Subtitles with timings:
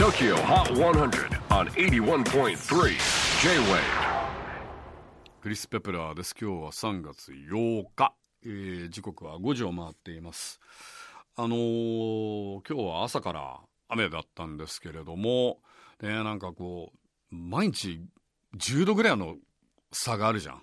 [0.00, 2.56] TOKYO HOT 100 on 81.3
[3.42, 3.80] J-WAVE
[5.42, 6.34] クリス・ペプラーです。
[6.40, 8.14] 今日は3月8日。
[8.46, 10.58] えー時刻は5時を回っています。
[11.36, 13.60] あのー今日は朝から
[13.90, 15.58] 雨だったんですけれども、
[16.00, 16.92] ね、なんかこ
[17.30, 18.00] う、毎日
[18.56, 19.36] 10度ぐらいの
[19.92, 20.62] 差があるじゃん。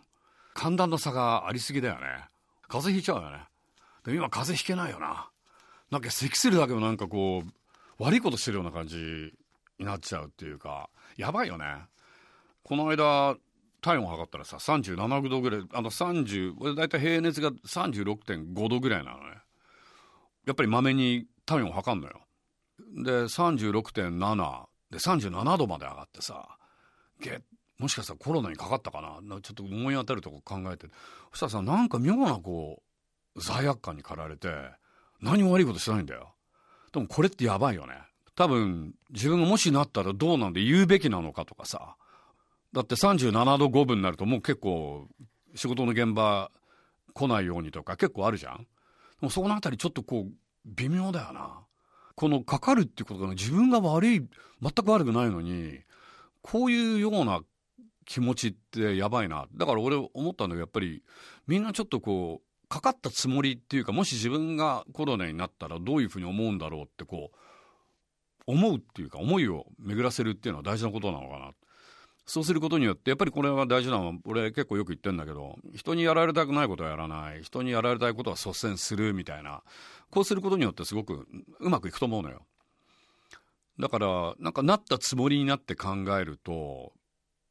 [0.55, 1.99] 寒暖の差がありすぎだよね。
[2.67, 3.43] 風邪ひいちゃうよね。
[4.04, 5.29] で今風邪ひけないよな。
[5.91, 7.51] なんか咳するだけでもなんかこう、
[7.99, 8.97] 悪いことしてるような感じ
[9.79, 11.65] になっちゃうっていうか、やばいよね。
[12.63, 13.35] この間、
[13.81, 19.37] 体温測ったらさ、37度ぐらい、あの30、俺大体平熱が36.5度ぐらいなのね。
[20.45, 22.21] やっぱりまめに体温測んのよ。
[23.03, 26.57] で、36.7、で、37度まで上がってさ、
[27.21, 27.41] げ
[27.79, 30.87] もしかしたらコロナにかかったかななちょっと思い当たるとこ考えて。
[31.31, 32.81] そしたらさ、なんか妙なこ
[33.35, 34.49] う、罪悪感に駆られて、
[35.21, 36.34] 何も悪いことしてないんだよ。
[36.98, 37.93] でもこれってやばいよね。
[38.35, 41.95] 多分、自分がもしなったらどうなんで言うべきなのかとかさ。
[42.73, 45.07] だって37度5分になるともう結構
[45.55, 46.51] 仕事の現場
[47.13, 48.65] 来ないようにとか結構あるじゃんで
[49.21, 50.31] もそこのあたりちょっとこう
[50.65, 51.62] 微妙だよな。
[52.15, 54.27] このかかるっていうことが自分が悪い、
[54.61, 55.79] 全く悪くないのに、
[56.41, 57.41] こういうような
[58.05, 59.45] 気持ちってやばいな。
[59.55, 61.04] だから俺思ったんだけどやっぱり
[61.45, 67.38] みんなちょっとこうかかったつもりっていうかもし自分がコロナになったらどういうふうに思うんだろうってこう
[68.47, 71.51] 思うっていうか思いを巡らせるっていうのは大事なことなのかな。
[72.25, 79.63] そうすることによってやっぱりこれは大事なのは俺結構よく言ってんだけど人にやられたくないことはやらない人にやられたいことは率先するみたいな
[80.12, 81.25] こうすることによってすごく
[81.59, 82.45] うまくいくと思うのよ。
[83.79, 86.91] だからなんかなったつもりになって考えると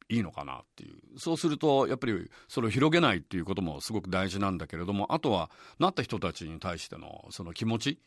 [0.09, 1.19] いいのかなっていう。
[1.19, 7.99] そうするとやっぱりそれを広げないっていうこともすごく大事なんだけれどもあとはなった人たちに対してのその気持ち。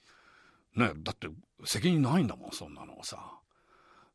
[0.76, 1.28] ねだって
[1.66, 3.40] 責任ないんだもんそんなのさ。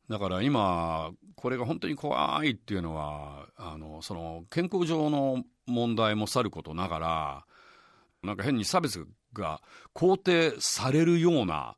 [0.08, 7.44] だから今これが本当に怖いっていうのはあのその健康上の問題もさることながら
[8.22, 9.60] なんか変に差別が
[9.94, 11.76] 肯定されるような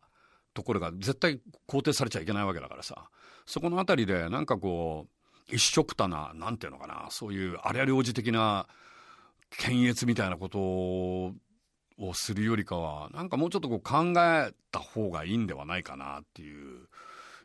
[0.54, 3.08] ところが絶対肯定されちゃいけないわけだからさ。
[3.46, 5.15] そこのあたりでなんかこう
[5.48, 8.66] 一緒くたななんていうのかなそういうあれあれ王子的な
[9.50, 11.34] 検閲みたいなことを
[12.14, 16.88] するよりかはなんかもうちょっとこう考えた方がいいんではないかなっていう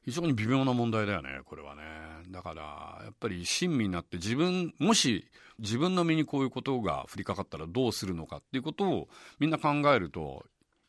[0.03, 1.81] 非常に微妙な問題だよねこれはね。
[2.29, 2.61] だから
[3.03, 5.27] やっぱり親身になって自分もし
[5.59, 9.07] 自分の身にこういうことが降りかかったらどうするのかっていうことを
[9.39, 10.45] みんな考えると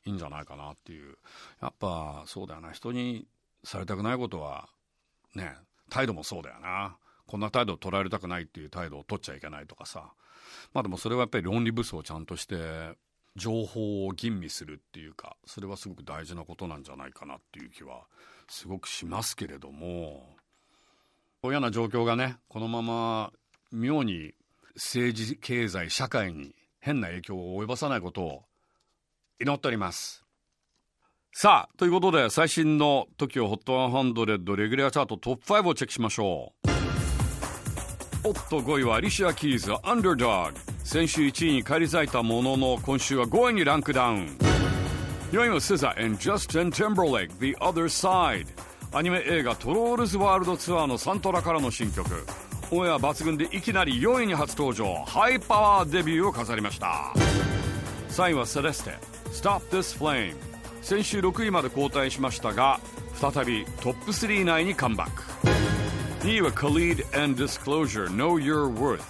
[0.06, 1.16] いいんじゃないかなっていう。
[1.60, 3.26] やっぱそうだよな人に
[3.64, 4.68] されたくないことは
[5.34, 5.54] ね
[5.92, 6.96] 態度もそうだよな。
[7.26, 10.10] こんな態度を取られたくないっていう態度を取っちゃいけないとかさ。
[10.72, 12.96] まあでもそれはやっぱり論理武装をちゃんとして
[13.36, 18.04] 情報を吟味するっていうかそれはすごく大事なことなんじゃないかなっていう気は
[18.48, 20.34] すごくしますけれども。
[21.44, 23.32] 嫌な状況がねこのまま
[23.70, 24.32] 妙に
[24.76, 28.42] 政治経済社会に変な影響を及ぼさないことを
[29.40, 30.21] 祈っております。
[31.34, 36.68] さあということで最新の TOKIOHOT100 レギュラーチャートトップ5をチェックしましょう。
[38.28, 44.36] おっと5位はアリシア・キーズ「アンダードッグ」先週1位に返り咲いたものの今週は5位にランクダウン。
[45.32, 48.46] 4位は SEZA&JUSTENTIMBERLAKE The Other Side
[48.92, 52.26] アニメ映画「トロールズワールドツアー」のサントラからの新曲。
[52.70, 55.02] オンエア抜群でいきなり4位に初登場。
[55.06, 57.14] ハイパワーデビューを飾りました。
[58.10, 58.90] 3位はセレステ。
[59.32, 60.51] Stop This Flame
[60.82, 62.80] 先週6位まで後退しましたが
[63.14, 65.22] 再びトップ3内にカムバック。
[66.26, 69.00] 2位は Khalid and Disclosure Know Your Worth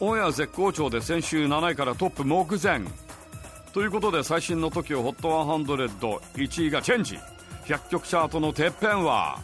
[0.00, 2.80] オンエア絶好調で先週7位からトップ目前。
[3.72, 7.18] ということで最新の TOKIOHOT1001 位がチェンジ。
[7.66, 9.38] 100曲チャートのてっぺんは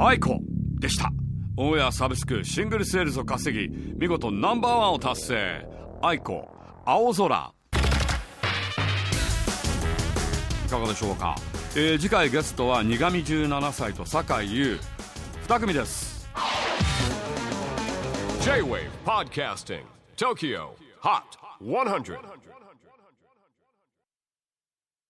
[0.00, 0.38] aiko
[0.80, 1.10] でした。
[1.56, 5.66] オンエアサブスクシングルセールスを稼ぎ見事ナンバーワンを達成。
[6.02, 6.48] aiko
[6.84, 7.57] 青空。
[10.68, 11.34] いかがでしょうか、
[11.74, 14.80] えー次回ゲストはニガミ17才と酒井優。
[15.48, 16.28] 2組です。
[18.42, 19.84] J-WAVE PODCASTING
[20.18, 20.68] TOKYO
[21.00, 21.22] HOT
[21.62, 22.18] 100